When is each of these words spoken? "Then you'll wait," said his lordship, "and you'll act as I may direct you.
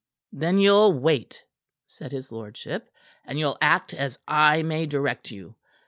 "Then 0.33 0.57
you'll 0.57 0.93
wait," 0.97 1.45
said 1.85 2.11
his 2.11 2.31
lordship, 2.31 2.89
"and 3.23 3.37
you'll 3.37 3.59
act 3.61 3.93
as 3.93 4.17
I 4.27 4.63
may 4.63 4.87
direct 4.87 5.29
you. 5.29 5.53